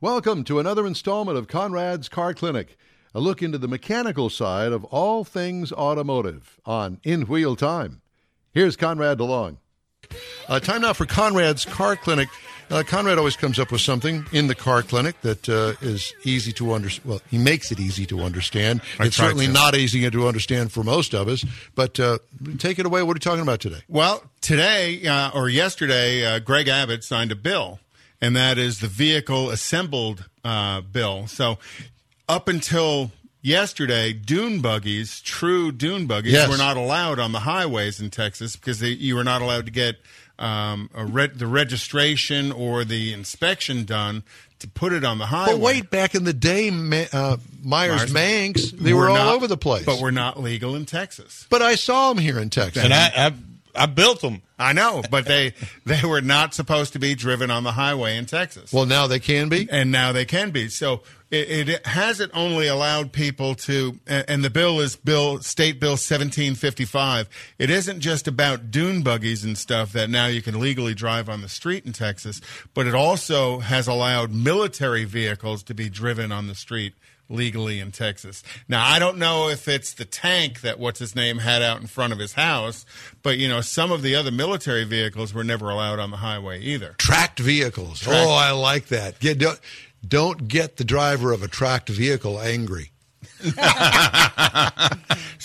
Welcome 0.00 0.44
to 0.44 0.60
another 0.60 0.86
installment 0.86 1.38
of 1.38 1.48
Conrad's 1.48 2.08
Car 2.08 2.32
Clinic, 2.32 2.76
a 3.12 3.18
look 3.18 3.42
into 3.42 3.58
the 3.58 3.66
mechanical 3.66 4.30
side 4.30 4.70
of 4.70 4.84
all 4.84 5.24
things 5.24 5.72
automotive 5.72 6.60
on 6.64 7.00
In 7.02 7.22
Wheel 7.22 7.56
Time. 7.56 8.00
Here's 8.52 8.76
Conrad 8.76 9.18
DeLong. 9.18 9.56
Uh, 10.48 10.60
time 10.60 10.82
now 10.82 10.92
for 10.92 11.04
Conrad's 11.04 11.64
Car 11.64 11.96
Clinic. 11.96 12.28
Uh, 12.70 12.84
Conrad 12.86 13.18
always 13.18 13.36
comes 13.36 13.58
up 13.58 13.72
with 13.72 13.80
something 13.80 14.24
in 14.30 14.46
the 14.46 14.54
car 14.54 14.84
clinic 14.84 15.20
that 15.22 15.48
uh, 15.48 15.74
is 15.84 16.14
easy 16.22 16.52
to 16.52 16.74
understand. 16.74 17.08
Well, 17.10 17.20
he 17.28 17.36
makes 17.38 17.72
it 17.72 17.80
easy 17.80 18.06
to 18.06 18.20
understand. 18.20 18.82
I 19.00 19.06
it's 19.06 19.16
certainly 19.16 19.46
to. 19.46 19.52
not 19.52 19.74
easy 19.74 20.08
to 20.08 20.28
understand 20.28 20.70
for 20.70 20.84
most 20.84 21.12
of 21.12 21.26
us. 21.26 21.44
But 21.74 21.98
uh, 21.98 22.18
take 22.58 22.78
it 22.78 22.86
away. 22.86 23.02
What 23.02 23.16
are 23.16 23.16
you 23.16 23.20
talking 23.20 23.42
about 23.42 23.58
today? 23.58 23.80
Well, 23.88 24.22
today 24.42 25.04
uh, 25.06 25.32
or 25.34 25.48
yesterday, 25.48 26.24
uh, 26.24 26.38
Greg 26.38 26.68
Abbott 26.68 27.02
signed 27.02 27.32
a 27.32 27.36
bill, 27.36 27.80
and 28.20 28.34
that 28.36 28.58
is 28.58 28.80
the 28.80 28.88
vehicle 28.88 29.50
assembled 29.50 30.28
uh, 30.44 30.80
bill. 30.80 31.26
So, 31.26 31.58
up 32.28 32.48
until 32.48 33.10
yesterday, 33.42 34.12
dune 34.12 34.60
buggies, 34.60 35.20
true 35.20 35.72
dune 35.72 36.06
buggies, 36.06 36.32
Yes. 36.32 36.48
were 36.48 36.56
not 36.58 36.76
allowed 36.76 37.18
on 37.18 37.32
the 37.32 37.40
highways 37.40 38.00
in 38.00 38.10
Texas 38.10 38.56
because 38.56 38.80
they, 38.80 38.88
you 38.90 39.14
were 39.16 39.24
not 39.24 39.40
allowed 39.42 39.66
to 39.66 39.72
get 39.72 39.96
um, 40.38 40.90
a 40.94 41.04
re- 41.04 41.28
the 41.28 41.46
registration 41.46 42.52
or 42.52 42.84
the 42.84 43.12
inspection 43.12 43.84
done 43.84 44.22
to 44.60 44.68
put 44.68 44.92
it 44.92 45.04
on 45.04 45.18
the 45.18 45.26
highway. 45.26 45.52
But 45.52 45.60
wait, 45.60 45.90
back 45.90 46.14
in 46.14 46.24
the 46.24 46.32
day, 46.32 46.70
Ma- 46.70 47.04
uh, 47.12 47.36
Meyers 47.62 48.12
Meyers- 48.12 48.12
Manx, 48.12 48.70
they 48.72 48.92
were, 48.92 49.08
all 49.08 49.16
not- 49.16 49.34
over 49.34 49.46
the 49.46 49.56
place. 49.56 49.84
but 49.84 50.00
we're 50.00 50.10
not 50.10 50.40
legal 50.40 50.74
in 50.74 50.84
Texas. 50.84 51.46
But 51.50 51.62
I 51.62 51.74
saw 51.76 52.08
them 52.12 52.18
here 52.18 52.38
in 52.38 52.50
Texas. 52.50 52.82
and 52.84 52.92
I, 52.92 53.06
I 53.16 53.32
I 53.74 53.86
built 53.86 54.20
them. 54.20 54.42
I 54.58 54.72
know, 54.72 55.02
but 55.10 55.24
they 55.26 55.54
they 55.86 56.02
were 56.06 56.20
not 56.20 56.54
supposed 56.54 56.94
to 56.94 56.98
be 56.98 57.14
driven 57.14 57.50
on 57.50 57.64
the 57.64 57.72
highway 57.72 58.16
in 58.16 58.26
Texas. 58.26 58.72
well, 58.72 58.86
now 58.86 59.06
they 59.06 59.20
can 59.20 59.48
be. 59.48 59.68
and 59.70 59.92
now 59.92 60.12
they 60.12 60.24
can 60.24 60.50
be. 60.50 60.68
So 60.68 61.02
it, 61.30 61.68
it 61.68 61.86
hasn't 61.86 62.32
only 62.34 62.66
allowed 62.66 63.12
people 63.12 63.54
to, 63.54 63.98
and 64.06 64.24
and 64.28 64.44
the 64.44 64.50
bill 64.50 64.80
is 64.80 64.96
Bill 64.96 65.40
State 65.40 65.78
Bill 65.78 65.92
1755. 65.92 67.28
It 67.58 67.70
isn't 67.70 68.00
just 68.00 68.26
about 68.26 68.70
dune 68.70 69.02
buggies 69.02 69.44
and 69.44 69.56
stuff 69.56 69.92
that 69.92 70.10
now 70.10 70.26
you 70.26 70.42
can 70.42 70.58
legally 70.58 70.94
drive 70.94 71.28
on 71.28 71.40
the 71.40 71.48
street 71.48 71.86
in 71.86 71.92
Texas, 71.92 72.40
but 72.74 72.86
it 72.86 72.94
also 72.94 73.60
has 73.60 73.86
allowed 73.86 74.32
military 74.32 75.04
vehicles 75.04 75.62
to 75.64 75.74
be 75.74 75.88
driven 75.88 76.32
on 76.32 76.46
the 76.46 76.54
street 76.54 76.94
legally 77.28 77.80
in 77.80 77.92
Texas. 77.92 78.42
Now 78.68 78.86
I 78.86 78.98
don't 78.98 79.18
know 79.18 79.48
if 79.48 79.68
it's 79.68 79.94
the 79.94 80.04
tank 80.04 80.60
that 80.62 80.78
what's 80.78 80.98
his 80.98 81.14
name 81.14 81.38
had 81.38 81.62
out 81.62 81.80
in 81.80 81.86
front 81.86 82.12
of 82.12 82.18
his 82.18 82.34
house, 82.34 82.86
but 83.22 83.38
you 83.38 83.48
know 83.48 83.60
some 83.60 83.92
of 83.92 84.02
the 84.02 84.14
other 84.14 84.30
military 84.30 84.84
vehicles 84.84 85.34
were 85.34 85.44
never 85.44 85.70
allowed 85.70 85.98
on 85.98 86.10
the 86.10 86.18
highway 86.18 86.60
either. 86.60 86.94
Tracked 86.98 87.40
vehicles. 87.40 88.00
Tracked. 88.00 88.26
Oh, 88.26 88.32
I 88.32 88.52
like 88.52 88.86
that. 88.86 89.18
Get, 89.20 89.38
don't, 89.38 89.60
don't 90.06 90.48
get 90.48 90.76
the 90.76 90.84
driver 90.84 91.32
of 91.32 91.42
a 91.42 91.48
tracked 91.48 91.88
vehicle 91.88 92.40
angry. 92.40 92.92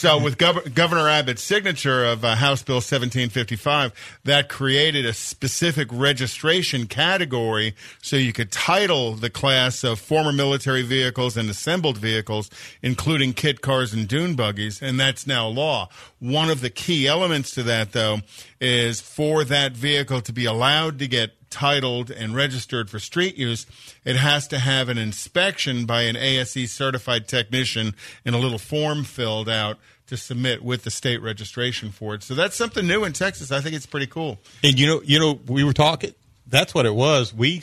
So, 0.03 0.17
with 0.17 0.37
Gov- 0.37 0.73
Governor 0.73 1.07
Abbott's 1.07 1.41
signature 1.41 2.03
of 2.03 2.25
uh, 2.25 2.35
House 2.35 2.61
Bill 2.61 2.81
1755, 2.81 4.19
that 4.25 4.49
created 4.49 5.05
a 5.05 5.13
specific 5.13 5.87
registration 5.93 6.87
category 6.87 7.73
so 8.01 8.17
you 8.17 8.33
could 8.33 8.51
title 8.51 9.13
the 9.13 9.29
class 9.29 9.81
of 9.81 10.01
former 10.01 10.33
military 10.33 10.81
vehicles 10.81 11.37
and 11.37 11.49
assembled 11.49 11.97
vehicles, 11.97 12.49
including 12.81 13.31
kit 13.31 13.61
cars 13.61 13.93
and 13.93 14.09
dune 14.09 14.35
buggies, 14.35 14.81
and 14.81 14.99
that's 14.99 15.25
now 15.25 15.47
law. 15.47 15.87
One 16.19 16.49
of 16.49 16.59
the 16.59 16.69
key 16.69 17.07
elements 17.07 17.51
to 17.51 17.63
that, 17.63 17.93
though, 17.93 18.17
is 18.59 18.99
for 18.99 19.45
that 19.45 19.71
vehicle 19.71 20.19
to 20.19 20.33
be 20.33 20.43
allowed 20.43 20.99
to 20.99 21.07
get 21.07 21.42
titled 21.53 22.09
and 22.09 22.35
registered 22.35 22.89
for 22.89 22.99
street 22.99 23.37
use, 23.37 23.67
it 24.03 24.15
has 24.15 24.47
to 24.47 24.59
have 24.59 24.89
an 24.89 24.97
inspection 24.97 25.85
by 25.85 26.01
an 26.01 26.17
ASE 26.17 26.71
certified 26.71 27.27
technician 27.27 27.93
and 28.25 28.33
a 28.33 28.39
little 28.39 28.57
form 28.57 29.03
filled 29.03 29.47
out 29.47 29.77
to 30.07 30.17
submit 30.17 30.63
with 30.63 30.83
the 30.83 30.91
state 30.91 31.21
registration 31.21 31.91
for 31.91 32.15
it. 32.15 32.23
So 32.23 32.33
that's 32.33 32.55
something 32.55 32.85
new 32.85 33.03
in 33.03 33.13
Texas. 33.13 33.51
I 33.51 33.61
think 33.61 33.75
it's 33.75 33.85
pretty 33.85 34.07
cool. 34.07 34.39
And 34.63 34.78
you 34.79 34.88
know, 34.88 35.01
you 35.03 35.19
know, 35.19 35.39
we 35.47 35.63
were 35.63 35.73
talking. 35.73 36.13
That's 36.47 36.73
what 36.73 36.85
it 36.85 36.94
was. 36.94 37.33
We 37.33 37.61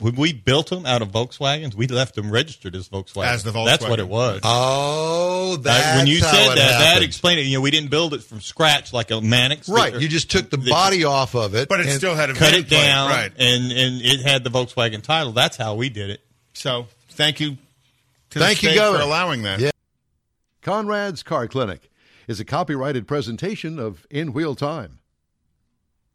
when 0.00 0.16
we 0.16 0.32
built 0.32 0.70
them 0.70 0.86
out 0.86 1.02
of 1.02 1.08
Volkswagens, 1.10 1.74
we 1.74 1.86
left 1.86 2.14
them 2.14 2.30
registered 2.30 2.74
as 2.74 2.88
Volkswagen. 2.88 3.26
As 3.26 3.44
the 3.44 3.52
That's 3.52 3.86
what 3.86 4.00
it 4.00 4.08
was. 4.08 4.40
Oh, 4.42 5.56
that's 5.56 5.86
Uh, 5.86 5.96
when 5.98 6.06
you 6.06 6.20
how 6.20 6.30
said 6.32 6.52
it 6.52 6.56
that, 6.56 6.78
that 6.94 7.02
explained 7.02 7.40
it. 7.40 7.44
You 7.44 7.58
know, 7.58 7.60
we 7.60 7.70
didn't 7.70 7.90
build 7.90 8.14
it 8.14 8.22
from 8.22 8.40
scratch 8.40 8.92
like 8.92 9.10
a 9.10 9.20
Manx. 9.20 9.68
Right. 9.68 9.94
Or- 9.94 10.00
You 10.00 10.08
just 10.08 10.30
took 10.30 10.50
the 10.50 10.56
They- 10.56 10.70
body 10.70 11.04
off 11.04 11.34
of 11.34 11.54
it. 11.54 11.68
But 11.68 11.80
it 11.80 11.86
and- 11.86 11.96
still 11.96 12.14
had 12.16 12.30
a 12.30 12.34
cut 12.34 12.50
VIN 12.50 12.60
it 12.60 12.68
plate, 12.68 12.80
down, 12.80 13.10
right? 13.10 13.32
and 13.38 13.70
and 13.72 14.02
it 14.02 14.20
had 14.22 14.42
the 14.44 14.50
Volkswagen 14.50 15.02
title. 15.02 15.32
That's 15.32 15.56
how 15.56 15.74
we 15.74 15.88
did 15.88 16.10
it. 16.10 16.20
So 16.54 16.86
thank 17.10 17.38
you 17.40 17.56
to 18.30 18.38
Thank 18.38 18.60
the 18.60 18.66
you, 18.66 18.72
state 18.72 18.78
Governor. 18.78 18.98
for 19.04 19.04
allowing 19.08 19.42
that. 19.42 19.60
Yeah. 19.60 19.70
Conrad's 20.62 21.22
Car 21.22 21.48
Clinic 21.48 21.90
is 22.28 22.38
a 22.40 22.44
copyrighted 22.44 23.08
presentation 23.08 23.78
of 23.78 24.06
In 24.10 24.32
Wheel 24.32 24.54
Time. 24.54 24.98